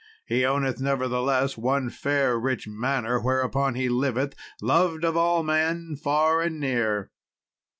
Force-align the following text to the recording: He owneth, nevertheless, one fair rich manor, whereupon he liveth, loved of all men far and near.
He 0.25 0.43
owneth, 0.43 0.79
nevertheless, 0.81 1.59
one 1.59 1.91
fair 1.91 2.39
rich 2.39 2.67
manor, 2.67 3.19
whereupon 3.19 3.75
he 3.75 3.87
liveth, 3.87 4.33
loved 4.59 5.03
of 5.03 5.15
all 5.15 5.43
men 5.43 5.95
far 5.95 6.41
and 6.41 6.59
near. 6.59 7.11